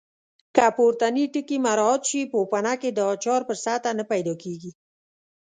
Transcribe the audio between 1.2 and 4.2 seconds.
ټکي مراعات شي پوپنکې د اچار پر سطحه نه